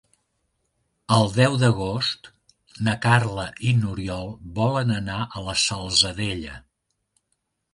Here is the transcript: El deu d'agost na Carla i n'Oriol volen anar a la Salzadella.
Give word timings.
El 1.17 1.27
deu 1.33 1.57
d'agost 1.63 2.29
na 2.87 2.95
Carla 3.03 3.45
i 3.67 3.75
n'Oriol 3.83 4.33
volen 4.57 4.95
anar 4.97 5.21
a 5.27 5.45
la 5.51 5.57
Salzadella. 5.67 6.57